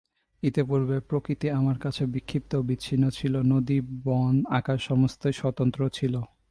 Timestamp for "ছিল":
3.09-3.33, 5.89-6.13